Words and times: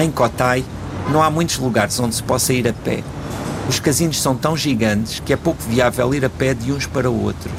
Em 0.00 0.10
Kotai, 0.10 0.64
não 1.10 1.22
há 1.22 1.28
muitos 1.28 1.58
lugares 1.58 2.00
onde 2.00 2.14
se 2.14 2.22
possa 2.22 2.54
ir 2.54 2.66
a 2.66 2.72
pé. 2.72 3.04
Os 3.68 3.78
casinos 3.78 4.22
são 4.22 4.34
tão 4.34 4.56
gigantes 4.56 5.20
que 5.20 5.30
é 5.30 5.36
pouco 5.36 5.62
viável 5.62 6.14
ir 6.14 6.24
a 6.24 6.30
pé 6.30 6.54
de 6.54 6.72
uns 6.72 6.86
para 6.86 7.10
outros. 7.10 7.52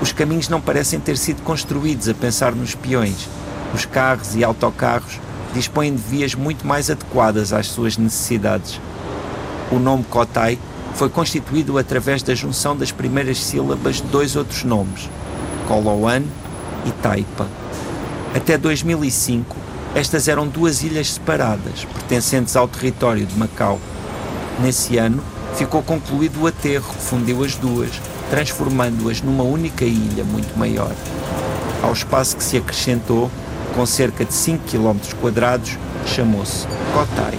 Os 0.00 0.10
caminhos 0.10 0.48
não 0.48 0.60
parecem 0.60 0.98
ter 0.98 1.16
sido 1.16 1.40
construídos 1.42 2.08
a 2.08 2.14
pensar 2.14 2.50
nos 2.50 2.74
peões. 2.74 3.28
Os 3.72 3.84
carros 3.84 4.34
e 4.34 4.42
autocarros 4.42 5.20
dispõem 5.54 5.94
de 5.94 6.02
vias 6.02 6.34
muito 6.34 6.66
mais 6.66 6.90
adequadas 6.90 7.52
às 7.52 7.68
suas 7.68 7.96
necessidades. 7.96 8.80
O 9.70 9.78
nome 9.78 10.02
Kotai 10.02 10.58
foi 10.94 11.10
constituído 11.10 11.78
através 11.78 12.24
da 12.24 12.34
junção 12.34 12.76
das 12.76 12.90
primeiras 12.90 13.38
sílabas 13.38 13.98
de 13.98 14.08
dois 14.08 14.34
outros 14.34 14.64
nomes, 14.64 15.08
Koloan 15.68 16.24
e 16.84 16.90
Taipa. 17.00 17.46
Até 18.34 18.58
2005, 18.58 19.56
estas 19.94 20.26
eram 20.26 20.48
duas 20.48 20.82
ilhas 20.82 21.12
separadas, 21.12 21.84
pertencentes 21.84 22.56
ao 22.56 22.66
território 22.66 23.26
de 23.26 23.38
Macau. 23.38 23.78
Nesse 24.58 24.96
ano, 24.96 25.22
ficou 25.54 25.82
concluído 25.82 26.42
o 26.42 26.46
aterro 26.46 26.94
que 26.94 27.02
fundiu 27.02 27.44
as 27.44 27.56
duas, 27.56 27.90
transformando-as 28.30 29.20
numa 29.20 29.44
única 29.44 29.84
ilha 29.84 30.24
muito 30.24 30.58
maior. 30.58 30.92
Ao 31.82 31.92
espaço 31.92 32.36
que 32.36 32.44
se 32.44 32.56
acrescentou, 32.56 33.30
com 33.74 33.84
cerca 33.84 34.24
de 34.24 34.32
5 34.32 34.64
km 34.66 34.98
chamou-se 36.06 36.66
Kotai. 36.94 37.38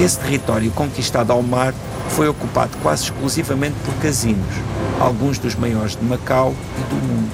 Esse 0.00 0.18
território 0.18 0.70
conquistado 0.70 1.32
ao 1.32 1.42
mar 1.42 1.74
foi 2.10 2.28
ocupado 2.28 2.76
quase 2.82 3.04
exclusivamente 3.04 3.76
por 3.84 3.94
casinos, 3.96 4.54
alguns 4.98 5.38
dos 5.38 5.54
maiores 5.54 5.94
de 5.94 6.04
Macau 6.04 6.54
e 6.78 6.80
do 6.88 6.96
mundo. 6.96 7.30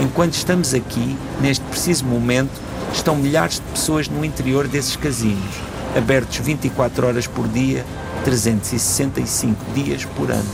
Enquanto 0.00 0.34
estamos 0.34 0.72
aqui, 0.72 1.16
neste 1.40 1.64
preciso 1.66 2.04
momento, 2.04 2.71
estão 2.92 3.16
milhares 3.16 3.56
de 3.56 3.62
pessoas 3.72 4.08
no 4.08 4.24
interior 4.24 4.68
desses 4.68 4.96
casinos, 4.96 5.54
abertos 5.96 6.38
24 6.38 7.06
horas 7.06 7.26
por 7.26 7.48
dia, 7.48 7.84
365 8.24 9.64
dias 9.74 10.04
por 10.04 10.30
ano. 10.30 10.50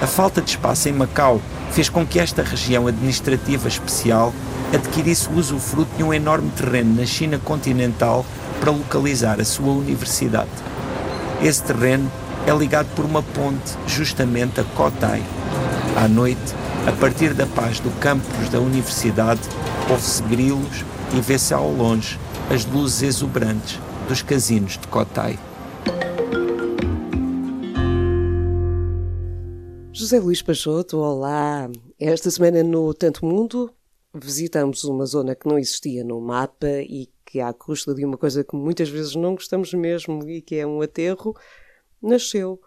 A 0.00 0.06
falta 0.06 0.40
de 0.42 0.50
espaço 0.50 0.88
em 0.88 0.92
Macau 0.92 1.40
fez 1.70 1.88
com 1.88 2.06
que 2.06 2.18
esta 2.18 2.42
região 2.42 2.86
administrativa 2.86 3.68
especial 3.68 4.32
adquirisse 4.74 5.28
o 5.28 5.38
usufruto 5.38 5.96
de 5.96 6.02
um 6.02 6.12
enorme 6.12 6.50
terreno 6.50 6.96
na 6.96 7.06
China 7.06 7.38
continental 7.38 8.24
para 8.60 8.70
localizar 8.70 9.40
a 9.40 9.44
sua 9.44 9.72
universidade. 9.72 10.50
Esse 11.42 11.62
terreno 11.62 12.10
é 12.46 12.52
ligado 12.52 12.88
por 12.94 13.04
uma 13.04 13.22
ponte 13.22 13.76
justamente 13.86 14.60
a 14.60 14.64
Kotai. 14.64 15.22
À 15.96 16.08
noite, 16.08 16.54
a 16.86 16.92
partir 16.92 17.34
da 17.34 17.46
paz 17.46 17.78
do 17.80 17.90
campus 18.00 18.48
da 18.48 18.58
universidade, 18.58 19.40
ouve-se 19.88 20.22
grilos 20.24 20.84
e 21.14 21.20
vê-se 21.20 21.52
ao 21.52 21.70
longe 21.70 22.18
as 22.50 22.64
luzes 22.64 23.02
exuberantes 23.02 23.78
dos 24.08 24.22
casinos 24.22 24.78
de 24.78 24.88
Kotai. 24.88 25.38
José 29.92 30.18
Luís 30.18 30.40
Pachoto, 30.40 30.98
olá. 30.98 31.70
Esta 32.00 32.30
semana 32.30 32.62
no 32.62 32.94
Tanto 32.94 33.26
Mundo 33.26 33.70
visitamos 34.14 34.84
uma 34.84 35.04
zona 35.04 35.34
que 35.34 35.46
não 35.46 35.58
existia 35.58 36.02
no 36.02 36.20
mapa 36.20 36.66
e 36.66 37.08
que, 37.26 37.40
à 37.40 37.52
custa 37.52 37.94
de 37.94 38.04
uma 38.04 38.16
coisa 38.16 38.42
que 38.42 38.56
muitas 38.56 38.88
vezes 38.88 39.14
não 39.14 39.34
gostamos 39.34 39.72
mesmo 39.74 40.28
e 40.28 40.40
que 40.40 40.56
é 40.56 40.66
um 40.66 40.80
aterro, 40.80 41.36
nasceu. 42.00 42.60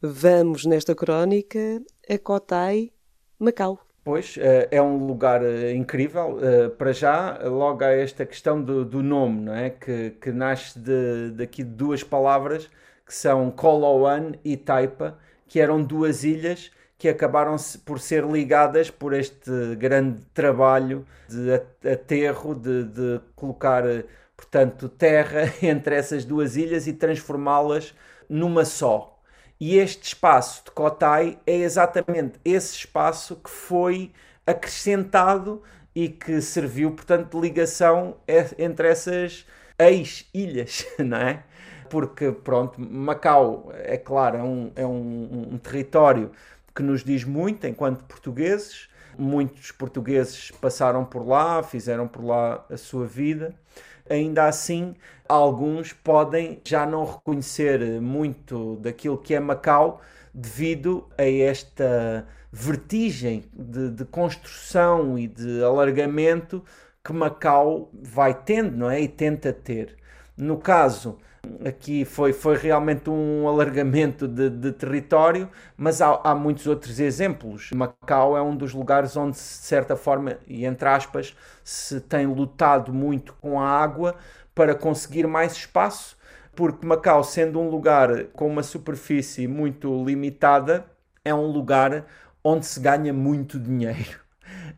Vamos 0.00 0.64
nesta 0.64 0.94
crónica 0.94 1.82
a 2.08 2.18
Cotai, 2.18 2.90
Macau. 3.38 3.89
Pois, 4.02 4.36
eh, 4.38 4.68
é 4.70 4.80
um 4.82 5.06
lugar 5.06 5.42
eh, 5.44 5.72
incrível. 5.74 6.38
Eh, 6.42 6.68
para 6.70 6.92
já, 6.92 7.38
logo 7.44 7.84
há 7.84 7.90
esta 7.90 8.24
questão 8.24 8.60
do, 8.62 8.84
do 8.84 9.02
nome, 9.02 9.42
não 9.42 9.54
é? 9.54 9.70
Que, 9.70 10.10
que 10.20 10.32
nasce 10.32 10.78
de, 10.78 11.30
daqui 11.32 11.62
de 11.62 11.70
duas 11.70 12.02
palavras 12.02 12.70
que 13.06 13.14
são 13.14 13.50
Koloan 13.50 14.32
e 14.44 14.56
Taipa, 14.56 15.18
que 15.46 15.60
eram 15.60 15.82
duas 15.82 16.24
ilhas 16.24 16.70
que 16.96 17.08
acabaram 17.08 17.56
por 17.84 17.98
ser 18.00 18.24
ligadas 18.24 18.90
por 18.90 19.12
este 19.12 19.74
grande 19.76 20.24
trabalho 20.34 21.06
de 21.28 21.54
aterro, 21.90 22.54
de, 22.54 22.84
de 22.84 23.20
colocar, 23.34 23.84
portanto, 24.36 24.88
terra 24.88 25.52
entre 25.62 25.96
essas 25.96 26.24
duas 26.24 26.56
ilhas 26.56 26.86
e 26.86 26.92
transformá-las 26.92 27.94
numa 28.28 28.64
só. 28.64 29.09
E 29.60 29.76
este 29.76 30.04
espaço 30.04 30.64
de 30.64 30.70
Kotai 30.70 31.38
é 31.46 31.56
exatamente 31.56 32.40
esse 32.42 32.74
espaço 32.74 33.36
que 33.36 33.50
foi 33.50 34.10
acrescentado 34.46 35.62
e 35.94 36.08
que 36.08 36.40
serviu, 36.40 36.92
portanto, 36.92 37.36
de 37.36 37.40
ligação 37.40 38.16
entre 38.58 38.88
essas 38.88 39.46
ex-ilhas, 39.78 40.86
não 40.98 41.18
é? 41.18 41.44
Porque, 41.90 42.32
pronto, 42.32 42.80
Macau, 42.80 43.70
é 43.74 43.98
claro, 43.98 44.38
é 44.38 44.42
um, 44.42 44.72
é 44.76 44.86
um, 44.86 45.48
um 45.52 45.58
território 45.58 46.30
que 46.74 46.82
nos 46.82 47.04
diz 47.04 47.24
muito 47.24 47.66
enquanto 47.66 48.04
portugueses. 48.04 48.88
Muitos 49.18 49.72
portugueses 49.72 50.50
passaram 50.52 51.04
por 51.04 51.26
lá, 51.26 51.62
fizeram 51.62 52.08
por 52.08 52.24
lá 52.24 52.64
a 52.70 52.76
sua 52.76 53.06
vida. 53.06 53.54
Ainda 54.08 54.46
assim, 54.46 54.94
alguns 55.28 55.92
podem 55.92 56.60
já 56.64 56.84
não 56.84 57.04
reconhecer 57.04 58.00
muito 58.00 58.76
daquilo 58.76 59.18
que 59.18 59.34
é 59.34 59.40
Macau 59.40 60.00
devido 60.34 61.08
a 61.16 61.24
esta 61.24 62.26
vertigem 62.52 63.44
de, 63.52 63.90
de 63.90 64.04
construção 64.04 65.18
e 65.18 65.28
de 65.28 65.62
alargamento 65.62 66.64
que 67.04 67.12
Macau 67.12 67.90
vai 67.92 68.34
tendo, 68.34 68.76
não 68.76 68.90
é? 68.90 69.00
E 69.00 69.08
tenta 69.08 69.52
ter. 69.52 69.96
No 70.36 70.58
caso 70.58 71.18
Aqui 71.64 72.04
foi, 72.04 72.32
foi 72.32 72.56
realmente 72.56 73.08
um 73.08 73.48
alargamento 73.48 74.28
de, 74.28 74.50
de 74.50 74.72
território, 74.72 75.48
mas 75.76 76.02
há, 76.02 76.20
há, 76.22 76.34
muitos 76.34 76.66
outros 76.66 77.00
exemplos. 77.00 77.70
Macau 77.72 78.36
é 78.36 78.42
um 78.42 78.54
dos 78.54 78.74
lugares 78.74 79.16
onde, 79.16 79.32
de 79.32 79.38
certa 79.38 79.96
forma, 79.96 80.36
e 80.46 80.66
entre 80.66 80.88
aspas, 80.88 81.34
se 81.64 82.00
tem 82.00 82.26
lutado 82.26 82.92
muito 82.92 83.34
com 83.40 83.58
a 83.58 83.66
água 83.66 84.16
para 84.54 84.74
conseguir 84.74 85.26
mais 85.26 85.52
espaço, 85.52 86.16
porque 86.54 86.84
Macau, 86.84 87.24
sendo 87.24 87.58
um 87.58 87.70
lugar 87.70 88.24
com 88.34 88.46
uma 88.46 88.62
superfície 88.62 89.46
muito 89.46 90.04
limitada, 90.04 90.84
é 91.24 91.34
um 91.34 91.46
lugar 91.46 92.04
onde 92.44 92.66
se 92.66 92.80
ganha 92.80 93.12
muito 93.12 93.58
dinheiro. 93.58 94.20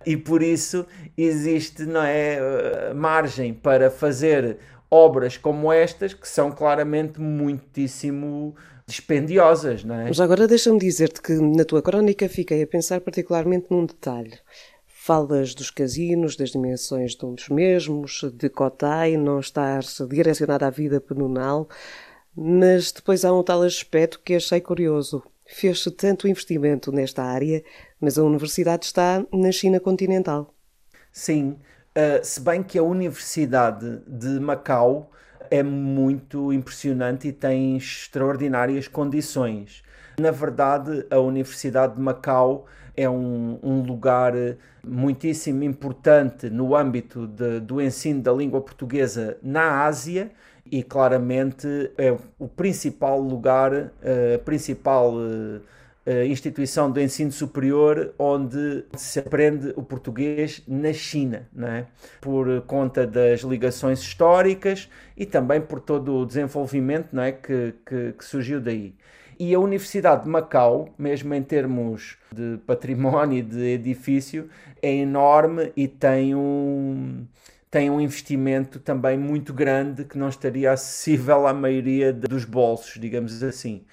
E 0.05 0.17
por 0.17 0.43
isso 0.43 0.87
existe 1.17 1.85
não 1.85 2.03
é, 2.03 2.35
eh, 2.35 2.95
margem 2.95 3.55
para 3.55 3.91
fazer 3.91 4.59
obras 4.93 5.39
como 5.39 5.73
estas 5.73 6.13
que 6.13 6.29
são 6.29 6.53
claramente 6.53 7.19
muitíssimo 7.19 8.55
dispendiosas, 8.87 9.83
não 9.83 9.95
é? 9.95 10.05
Mas 10.05 10.21
agora 10.21 10.47
deixa-me 10.47 10.79
dizer-te 10.79 11.23
que 11.23 11.33
na 11.33 11.65
tua 11.65 11.81
crónica 11.81 12.29
fiquei 12.29 12.63
a 12.63 12.67
pensar 12.67 13.01
particularmente 13.01 13.69
num 13.71 13.87
detalhe. 13.87 14.39
Falas 14.85 15.55
dos 15.55 15.71
casinos, 15.71 16.37
das 16.37 16.51
dimensões 16.51 17.15
dos 17.15 17.49
mesmos, 17.49 18.23
de 18.35 18.51
Cotai, 18.51 19.17
não 19.17 19.41
estar 19.41 19.81
direcionada 20.11 20.67
à 20.67 20.71
vida 20.71 21.01
penunal, 21.01 21.67
mas 22.37 22.93
depois 22.93 23.25
há 23.25 23.33
um 23.33 23.43
tal 23.43 23.63
aspecto 23.63 24.21
que 24.23 24.35
achei 24.35 24.61
curioso. 24.61 25.23
Fez-se 25.47 25.91
tanto 25.91 26.29
investimento 26.29 26.93
nesta 26.93 27.23
área, 27.23 27.65
mas 27.99 28.19
a 28.19 28.23
universidade 28.23 28.85
está 28.85 29.25
na 29.33 29.51
China 29.51 29.81
continental. 29.81 30.55
Sim, 31.11 31.57
Uh, 31.95 32.25
se 32.25 32.41
bem 32.41 32.63
que 32.63 32.79
a 32.79 32.83
Universidade 32.83 34.01
de 34.07 34.41
Macau 34.41 35.11
é 35.51 35.63
muito 35.63 36.51
impressionante 36.51 37.29
e 37.29 37.33
tem 37.33 37.77
extraordinárias 37.77 38.89
condições. 38.89 39.83
Na 40.19 40.31
verdade, 40.31 41.05
a 41.11 41.19
Universidade 41.19 41.97
de 41.97 42.01
Macau 42.01 42.65
é 42.97 43.11
um, 43.11 43.59
um 43.63 43.83
lugar 43.83 44.33
muitíssimo 44.83 45.63
importante 45.65 46.49
no 46.49 46.75
âmbito 46.75 47.27
de, 47.27 47.61
do 47.61 47.79
ensino 47.79 48.23
da 48.23 48.33
língua 48.33 48.63
portuguesa 48.63 49.37
na 49.43 49.85
Ásia 49.85 50.31
e 50.65 50.83
claramente 50.83 51.93
é 51.99 52.17
o 52.39 52.49
principal 52.49 53.21
lugar, 53.21 53.75
a 53.75 54.39
principal 54.43 55.13
instituição 56.27 56.91
de 56.91 57.03
ensino 57.03 57.31
superior 57.31 58.13
onde 58.19 58.85
se 58.97 59.21
aprende 59.21 59.73
o 59.77 59.83
português 59.83 60.63
na 60.67 60.93
China, 60.93 61.49
é? 61.57 61.85
por 62.21 62.63
conta 62.63 63.07
das 63.07 63.43
ligações 63.43 64.01
históricas 64.01 64.89
e 65.17 65.25
também 65.25 65.61
por 65.61 65.81
todo 65.81 66.17
o 66.17 66.27
desenvolvimento 66.27 67.19
é? 67.21 67.31
que, 67.31 67.75
que, 67.87 68.13
que 68.19 68.25
surgiu 68.25 68.61
daí. 68.61 68.95
E 69.39 69.55
a 69.55 69.61
Universidade 69.61 70.25
de 70.25 70.29
Macau, 70.29 70.93
mesmo 70.99 71.35
em 71.35 71.43
termos 71.43 72.17
de 72.33 72.59
património 72.67 73.39
e 73.39 73.43
de 73.43 73.61
edifício, 73.61 74.49
é 74.81 74.93
enorme 74.93 75.73
e 75.77 75.87
tem 75.87 76.35
um, 76.35 77.25
tem 77.71 77.91
um 77.91 78.01
investimento 78.01 78.81
também 78.81 79.17
muito 79.17 79.55
grande 79.55 80.05
que 80.05 80.19
não 80.19 80.29
estaria 80.29 80.73
acessível 80.73 81.47
à 81.47 81.55
maioria 81.55 82.13
dos 82.13 82.45
bolsos, 82.45 83.01
digamos 83.01 83.41
assim 83.43 83.85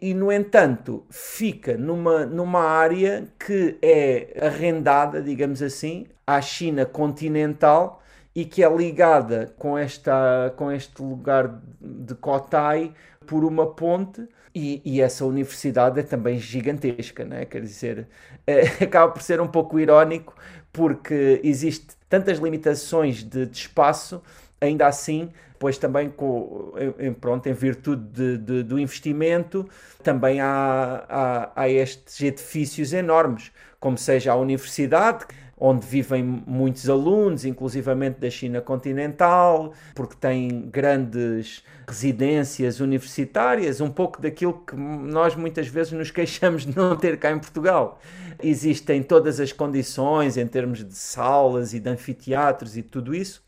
e, 0.00 0.14
no 0.14 0.30
entanto, 0.32 1.04
fica 1.10 1.76
numa, 1.76 2.24
numa 2.26 2.62
área 2.62 3.28
que 3.38 3.78
é 3.82 4.36
arrendada, 4.40 5.22
digamos 5.22 5.62
assim, 5.62 6.06
à 6.26 6.40
China 6.40 6.84
continental 6.84 8.02
e 8.34 8.44
que 8.44 8.62
é 8.62 8.68
ligada 8.74 9.52
com, 9.58 9.76
esta, 9.76 10.52
com 10.56 10.70
este 10.70 11.02
lugar 11.02 11.60
de 11.80 12.14
Kotai 12.14 12.92
por 13.26 13.44
uma 13.44 13.66
ponte 13.66 14.28
e, 14.54 14.80
e, 14.84 15.00
essa 15.00 15.24
universidade 15.24 16.00
é 16.00 16.02
também 16.02 16.38
gigantesca, 16.38 17.24
né? 17.24 17.44
quer 17.44 17.62
dizer, 17.62 18.08
é, 18.46 18.62
acaba 18.84 19.12
por 19.12 19.22
ser 19.22 19.40
um 19.40 19.46
pouco 19.46 19.78
irónico 19.78 20.34
porque 20.72 21.40
existe 21.42 21.96
tantas 22.08 22.38
limitações 22.38 23.22
de, 23.22 23.46
de 23.46 23.56
espaço, 23.56 24.22
ainda 24.60 24.86
assim, 24.86 25.30
pois 25.58 25.78
também 25.78 26.08
com, 26.08 26.72
em, 26.98 27.12
pronto, 27.12 27.48
em 27.48 27.52
virtude 27.52 28.02
de, 28.12 28.38
de, 28.38 28.62
do 28.62 28.78
investimento, 28.78 29.68
também 30.02 30.40
há, 30.40 31.04
há, 31.08 31.62
há 31.62 31.68
estes 31.68 32.20
edifícios 32.20 32.92
enormes, 32.92 33.50
como 33.80 33.98
seja 33.98 34.32
a 34.32 34.36
universidade, 34.36 35.26
onde 35.60 35.84
vivem 35.84 36.22
muitos 36.22 36.88
alunos, 36.88 37.44
inclusivamente 37.44 38.20
da 38.20 38.30
China 38.30 38.60
continental, 38.60 39.72
porque 39.94 40.14
tem 40.14 40.68
grandes 40.70 41.64
residências 41.86 42.80
universitárias, 42.80 43.80
um 43.80 43.90
pouco 43.90 44.20
daquilo 44.22 44.52
que 44.52 44.76
nós 44.76 45.34
muitas 45.34 45.66
vezes 45.66 45.92
nos 45.92 46.10
queixamos 46.10 46.64
de 46.64 46.76
não 46.76 46.96
ter 46.96 47.18
cá 47.18 47.32
em 47.32 47.38
Portugal. 47.38 48.00
Existem 48.40 49.02
todas 49.02 49.40
as 49.40 49.52
condições 49.52 50.36
em 50.36 50.46
termos 50.46 50.84
de 50.84 50.94
salas 50.94 51.74
e 51.74 51.80
de 51.80 51.90
anfiteatros 51.90 52.76
e 52.76 52.82
tudo 52.82 53.14
isso, 53.14 53.42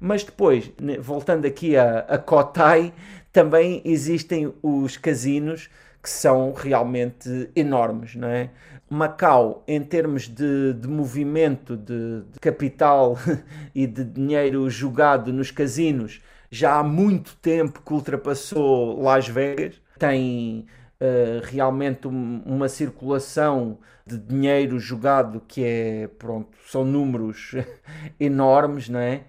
mas 0.00 0.24
depois, 0.24 0.70
voltando 1.00 1.46
aqui 1.46 1.76
a, 1.76 2.00
a 2.00 2.18
Kotai, 2.18 2.92
também 3.32 3.82
existem 3.84 4.52
os 4.62 4.96
casinos 4.96 5.68
que 6.02 6.10
são 6.10 6.52
realmente 6.52 7.50
enormes, 7.56 8.14
não 8.14 8.28
é? 8.28 8.50
Macau, 8.88 9.64
em 9.66 9.82
termos 9.82 10.28
de, 10.28 10.74
de 10.74 10.86
movimento 10.86 11.76
de, 11.76 12.22
de, 12.30 12.38
capital 12.40 13.18
e 13.74 13.86
de 13.86 14.04
dinheiro 14.04 14.68
jogado 14.68 15.32
nos 15.32 15.50
casinos, 15.50 16.22
já 16.50 16.78
há 16.78 16.84
muito 16.84 17.34
tempo 17.36 17.80
que 17.84 17.92
ultrapassou 17.92 19.02
Las 19.02 19.26
Vegas. 19.26 19.80
Tem 19.98 20.66
uh, 21.00 21.40
realmente 21.44 22.06
um, 22.06 22.42
uma 22.44 22.68
circulação 22.68 23.78
de 24.06 24.18
dinheiro 24.18 24.78
jogado 24.78 25.40
que 25.48 25.64
é, 25.64 26.08
pronto, 26.18 26.56
são 26.68 26.84
números 26.84 27.52
enormes, 28.20 28.88
não 28.88 29.00
é? 29.00 29.22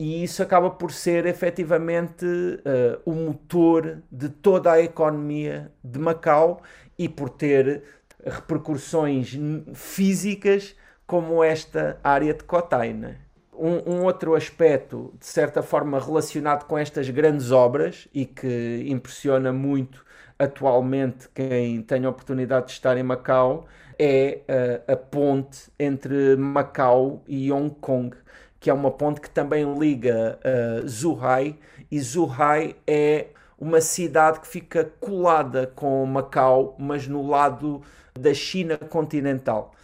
E 0.00 0.24
isso 0.24 0.42
acaba 0.42 0.70
por 0.70 0.92
ser 0.92 1.26
efetivamente 1.26 2.24
uh, 2.24 2.98
o 3.04 3.12
motor 3.12 3.98
de 4.10 4.30
toda 4.30 4.72
a 4.72 4.80
economia 4.80 5.70
de 5.84 5.98
Macau 5.98 6.62
e 6.98 7.06
por 7.06 7.28
ter 7.28 7.82
repercussões 8.24 9.38
físicas 9.74 10.74
como 11.06 11.44
esta 11.44 12.00
área 12.02 12.32
de 12.32 12.42
Kotai. 12.44 12.94
Né? 12.94 13.16
Um, 13.52 13.96
um, 13.96 14.04
outro 14.04 14.34
aspecto, 14.34 15.12
de 15.20 15.26
certa 15.26 15.62
forma, 15.62 16.00
relacionado 16.00 16.64
com 16.64 16.78
estas 16.78 17.10
grandes 17.10 17.50
obras 17.50 18.08
e 18.14 18.24
que 18.24 18.86
impressiona 18.88 19.52
muito 19.52 20.02
atualmente 20.38 21.28
quem 21.34 21.82
tem 21.82 22.06
a 22.06 22.08
oportunidade 22.08 22.68
de 22.68 22.72
estar 22.72 22.96
em 22.96 23.02
Macau 23.02 23.66
é 23.98 24.40
a, 24.88 24.94
a 24.94 24.96
ponte 24.96 25.70
entre 25.78 26.36
Macau 26.36 27.22
e 27.28 27.52
Hong 27.52 27.74
Kong, 27.82 28.16
que 28.60 28.68
é 28.68 28.74
uma 28.74 28.90
ponte 28.90 29.20
que 29.20 29.30
também 29.30 29.64
liga 29.78 30.38
uh, 30.44 30.86
Zhuhai 30.86 31.56
e 31.90 31.98
Zhuhai 31.98 32.76
é 32.86 33.28
uma 33.58 33.80
cidade 33.80 34.40
que 34.40 34.46
fica 34.46 34.84
colada 35.00 35.66
com 35.74 36.04
Macau, 36.06 36.76
mas 36.78 37.08
no 37.08 37.26
lado 37.26 37.82
da 38.18 38.32
China 38.32 38.76
continental. 38.76 39.74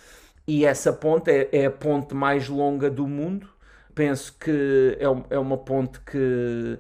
E 0.47 0.65
essa 0.65 0.93
ponte 0.93 1.31
é, 1.31 1.49
é 1.53 1.67
a 1.67 1.71
ponte 1.71 2.15
mais 2.15 2.49
longa 2.49 2.89
do 2.91 3.07
mundo. 3.07 3.49
Penso 3.95 4.35
que 4.39 4.97
é, 5.01 5.35
é 5.35 5.39
uma 5.39 5.59
ponte 5.59 6.01
que 6.01 6.79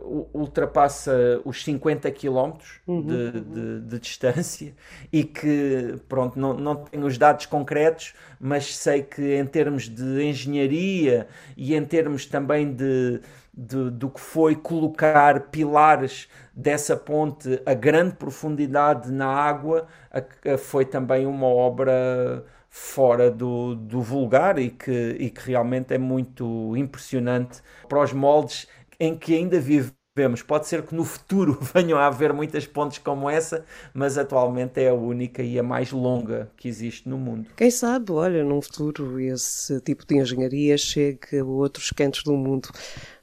uh, 0.00 0.28
ultrapassa 0.32 1.40
os 1.44 1.62
50 1.64 2.10
km 2.10 2.52
uhum. 2.86 3.02
de, 3.02 3.40
de, 3.40 3.80
de, 3.80 3.98
distância 3.98 4.74
e 5.12 5.24
que, 5.24 5.96
pronto, 6.08 6.38
não, 6.38 6.54
não 6.54 6.76
tenho 6.76 7.06
os 7.06 7.18
dados 7.18 7.46
concretos, 7.46 8.14
mas 8.40 8.76
sei 8.76 9.02
que 9.02 9.36
em 9.36 9.46
termos 9.46 9.88
de 9.88 10.22
engenharia 10.24 11.26
e 11.56 11.74
em 11.74 11.84
termos 11.84 12.26
também 12.26 12.72
de, 12.72 13.20
de, 13.52 13.90
do 13.90 14.10
que 14.10 14.20
foi 14.20 14.54
colocar 14.54 15.48
pilares 15.48 16.28
dessa 16.54 16.96
ponte 16.96 17.60
a 17.64 17.74
grande 17.74 18.14
profundidade 18.14 19.10
na 19.10 19.26
água, 19.26 19.86
a, 20.10 20.52
a, 20.54 20.58
foi 20.58 20.84
também 20.84 21.26
uma 21.26 21.46
obra 21.46 22.44
fora 22.76 23.30
do, 23.30 23.76
do 23.76 24.02
vulgar 24.02 24.58
e 24.58 24.68
que, 24.68 25.16
e 25.20 25.30
que 25.30 25.48
realmente 25.48 25.94
é 25.94 25.98
muito 25.98 26.76
impressionante 26.76 27.62
para 27.88 28.02
os 28.02 28.12
moldes 28.12 28.66
em 29.04 29.16
que 29.16 29.34
ainda 29.34 29.60
vivemos. 29.60 30.42
Pode 30.46 30.68
ser 30.68 30.82
que 30.82 30.94
no 30.94 31.04
futuro 31.04 31.58
venham 31.74 31.98
a 31.98 32.06
haver 32.06 32.32
muitas 32.32 32.66
pontes 32.66 32.98
como 32.98 33.28
essa, 33.28 33.64
mas 33.92 34.16
atualmente 34.16 34.80
é 34.80 34.88
a 34.88 34.94
única 34.94 35.42
e 35.42 35.58
a 35.58 35.62
mais 35.62 35.90
longa 35.90 36.50
que 36.56 36.68
existe 36.68 37.08
no 37.08 37.18
mundo. 37.18 37.48
Quem 37.56 37.70
sabe, 37.70 38.12
olha, 38.12 38.44
num 38.44 38.62
futuro 38.62 39.18
esse 39.20 39.80
tipo 39.80 40.06
de 40.06 40.16
engenharia 40.16 40.78
chegue 40.78 41.38
a 41.38 41.44
outros 41.44 41.90
cantos 41.90 42.22
do 42.22 42.36
mundo. 42.36 42.68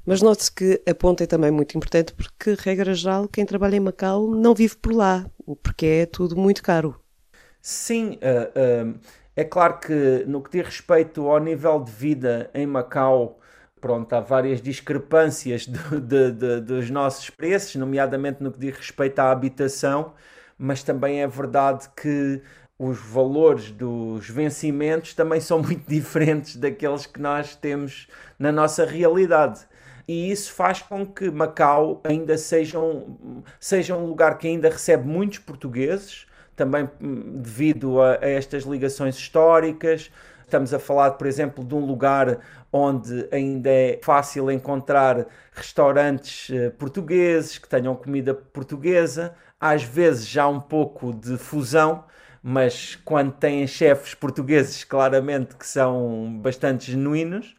Mas 0.05 0.21
note-se 0.21 0.51
que 0.51 0.81
a 0.87 0.93
ponte 0.93 1.23
é 1.23 1.27
também 1.27 1.51
muito 1.51 1.77
importante 1.77 2.13
porque, 2.13 2.55
regra 2.59 2.93
geral, 2.93 3.27
quem 3.27 3.45
trabalha 3.45 3.75
em 3.75 3.79
Macau 3.79 4.27
não 4.31 4.53
vive 4.53 4.75
por 4.75 4.93
lá, 4.93 5.25
porque 5.63 5.85
é 5.85 6.05
tudo 6.05 6.35
muito 6.35 6.61
caro. 6.61 6.99
Sim, 7.61 8.17
uh, 8.17 8.89
uh, 8.89 8.99
é 9.35 9.43
claro 9.43 9.79
que 9.79 10.25
no 10.27 10.41
que 10.41 10.57
diz 10.57 10.65
respeito 10.65 11.29
ao 11.29 11.39
nível 11.39 11.79
de 11.79 11.91
vida 11.91 12.49
em 12.53 12.65
Macau, 12.65 13.39
pronto, 13.81 14.13
há 14.13 14.19
várias 14.19 14.61
discrepâncias 14.61 15.65
de, 15.67 16.31
de, 16.31 16.61
dos 16.61 16.89
nossos 16.89 17.29
preços, 17.29 17.75
nomeadamente 17.75 18.41
no 18.41 18.51
que 18.51 18.59
diz 18.59 18.77
respeito 18.77 19.19
à 19.19 19.31
habitação, 19.31 20.13
mas 20.57 20.83
também 20.83 21.21
é 21.21 21.27
verdade 21.27 21.89
que 21.95 22.41
os 22.79 22.97
valores 22.99 23.71
dos 23.71 24.29
vencimentos 24.29 25.13
também 25.13 25.41
são 25.41 25.59
muito 25.63 25.83
diferentes 25.89 26.55
daqueles 26.55 27.05
que 27.05 27.19
nós 27.19 27.55
temos 27.55 28.07
na 28.39 28.51
nossa 28.51 28.85
realidade 28.85 29.65
e 30.07 30.29
isso 30.29 30.51
faz 30.53 30.81
com 30.81 31.05
que 31.05 31.29
Macau 31.31 32.01
ainda 32.03 32.37
seja 32.37 32.77
um, 32.79 33.41
seja 33.59 33.95
um 33.95 34.05
lugar 34.05 34.37
que 34.37 34.45
ainda 34.45 34.69
recebe 34.69 35.07
muitos 35.07 35.39
portugueses, 35.39 36.25
também 36.53 36.89
hum, 37.01 37.41
devido 37.41 38.01
a, 38.01 38.17
a 38.21 38.27
estas 38.29 38.63
ligações 38.63 39.15
históricas. 39.15 40.11
Estamos 40.51 40.73
a 40.73 40.79
falar, 40.79 41.11
por 41.11 41.27
exemplo, 41.27 41.63
de 41.63 41.73
um 41.73 41.85
lugar 41.85 42.39
onde 42.73 43.25
ainda 43.31 43.69
é 43.69 43.97
fácil 44.03 44.51
encontrar 44.51 45.25
restaurantes 45.53 46.49
uh, 46.49 46.71
portugueses 46.71 47.57
que 47.57 47.69
tenham 47.69 47.95
comida 47.95 48.33
portuguesa, 48.33 49.33
às 49.57 49.81
vezes 49.81 50.27
já 50.27 50.45
um 50.49 50.59
pouco 50.59 51.13
de 51.13 51.37
fusão, 51.37 52.03
mas 52.43 52.97
quando 53.05 53.31
têm 53.31 53.65
chefes 53.65 54.13
portugueses, 54.13 54.83
claramente 54.83 55.55
que 55.55 55.65
são 55.65 56.37
bastante 56.41 56.91
genuínos 56.91 57.55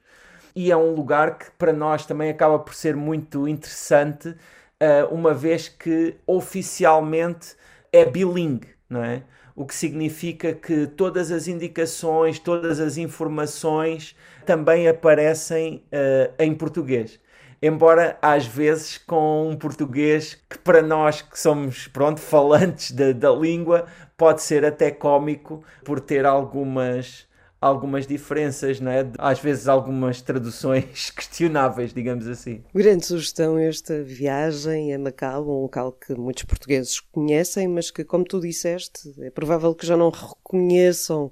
e 0.55 0.71
é 0.71 0.77
um 0.77 0.93
lugar 0.93 1.39
que 1.39 1.51
para 1.53 1.73
nós 1.73 2.05
também 2.05 2.29
acaba 2.29 2.59
por 2.59 2.75
ser 2.75 2.95
muito 2.95 3.49
interessante, 3.49 4.29
uh, 4.29 5.07
uma 5.11 5.33
vez 5.33 5.67
que 5.67 6.15
oficialmente 6.27 7.57
é 7.91 8.05
bilingue, 8.05 8.69
não 8.87 9.03
é? 9.03 9.23
O 9.55 9.67
que 9.67 9.75
significa 9.75 10.53
que 10.53 10.87
todas 10.87 11.31
as 11.31 11.47
indicações, 11.47 12.39
todas 12.39 12.81
as 12.81 12.97
informações 12.97 14.17
também 14.47 14.89
aparecem 14.89 15.83
uh, 15.93 16.33
em 16.39 16.55
português. 16.55 17.21
Embora 17.61 18.19
às 18.21 18.45
vezes 18.45 18.99
com 18.99 19.49
um 19.49 19.57
português 19.57 20.35
que 20.51 20.59
para 20.59 20.83
nós 20.83 21.23
que 21.23 21.39
somos 21.39 21.87
pronto 21.87 22.21
falantes 22.21 22.91
da, 22.91 23.13
da 23.13 23.31
língua 23.31 23.87
pode 24.17 24.43
ser 24.43 24.65
até 24.65 24.91
cômico 24.91 25.63
por 25.85 26.01
ter 26.01 26.27
algumas 26.27 27.27
algumas 27.63 28.09
diferenças, 28.09 28.81
é? 28.83 29.07
às 29.19 29.39
vezes 29.39 29.69
algumas 29.69 30.21
traduções 30.21 31.11
questionáveis, 31.15 31.95
digamos 31.95 32.27
assim. 32.27 32.65
Grande 32.75 33.07
sugestão 33.07 33.57
esta 33.57 34.03
viagem 34.03 34.93
a 34.93 34.99
Macau, 34.99 35.49
um 35.49 35.63
local 35.63 35.93
que 35.93 36.13
muitos 36.13 36.43
portugueses 36.43 36.99
conhecem, 36.99 37.69
mas 37.69 37.93
que, 37.93 38.03
como 38.03 38.25
tu 38.25 38.41
disseste, 38.41 39.15
é 39.21 39.31
provável 39.31 39.73
que 39.77 39.87
já 39.87 39.97
não 39.97 40.11
reconheçam 40.11 41.31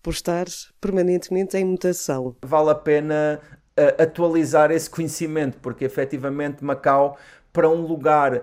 por 0.00 0.12
estar 0.12 0.46
permanentemente 0.80 1.56
em 1.56 1.64
mutação. 1.64 2.36
Vale 2.42 2.70
a 2.70 2.74
pena 2.76 3.40
uh, 3.76 4.02
atualizar 4.02 4.70
esse 4.70 4.88
conhecimento, 4.88 5.58
porque 5.60 5.84
efetivamente 5.84 6.62
Macau, 6.62 7.18
para 7.52 7.68
um 7.68 7.80
lugar 7.80 8.36
uh, 8.36 8.42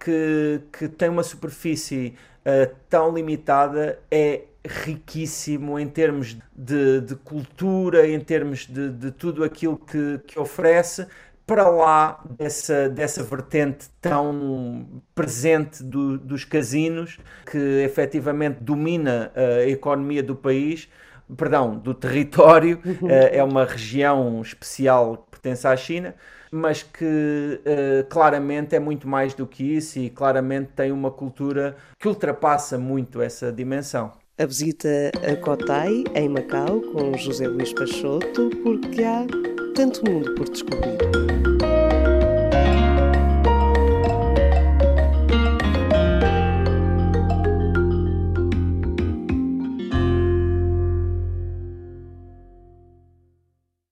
que, 0.00 0.62
que 0.72 0.88
tem 0.88 1.10
uma 1.10 1.22
superfície 1.22 2.14
uh, 2.40 2.74
tão 2.88 3.12
limitada, 3.12 3.98
é 4.10 4.44
riquíssimo 4.66 5.78
em 5.78 5.88
termos 5.88 6.36
de, 6.54 7.00
de 7.00 7.14
cultura, 7.16 8.06
em 8.06 8.20
termos 8.20 8.66
de, 8.66 8.90
de 8.90 9.10
tudo 9.10 9.44
aquilo 9.44 9.76
que, 9.76 10.20
que 10.26 10.38
oferece, 10.38 11.06
para 11.46 11.66
lá 11.66 12.22
dessa, 12.38 12.90
dessa 12.90 13.22
vertente 13.22 13.88
tão 14.02 15.02
presente 15.14 15.82
do, 15.82 16.18
dos 16.18 16.44
casinos, 16.44 17.18
que 17.50 17.58
efetivamente 17.82 18.58
domina 18.60 19.32
a 19.34 19.66
economia 19.66 20.22
do 20.22 20.36
país, 20.36 20.90
perdão, 21.36 21.76
do 21.76 21.94
território, 21.94 22.78
uh, 22.84 23.08
é 23.32 23.42
uma 23.42 23.64
região 23.64 24.40
especial 24.42 25.16
que 25.16 25.30
pertence 25.30 25.66
à 25.66 25.74
China, 25.74 26.14
mas 26.50 26.82
que 26.82 27.04
uh, 27.04 28.06
claramente 28.08 28.74
é 28.74 28.78
muito 28.78 29.08
mais 29.08 29.34
do 29.34 29.46
que 29.46 29.64
isso 29.64 29.98
e 29.98 30.10
claramente 30.10 30.72
tem 30.76 30.92
uma 30.92 31.10
cultura 31.10 31.76
que 31.98 32.08
ultrapassa 32.08 32.78
muito 32.78 33.22
essa 33.22 33.50
dimensão. 33.52 34.12
A 34.40 34.46
visita 34.46 35.10
a 35.28 35.34
Cotai, 35.34 36.04
em 36.14 36.28
Macau, 36.28 36.80
com 36.92 37.12
José 37.18 37.48
Luís 37.48 37.72
Peixoto, 37.72 38.50
porque 38.62 39.02
há 39.02 39.26
tanto 39.74 40.08
mundo 40.08 40.32
por 40.36 40.48
descobrir. 40.48 41.47